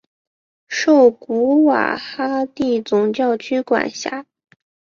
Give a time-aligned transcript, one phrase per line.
[0.67, 4.25] 受古瓦哈蒂总教区管辖。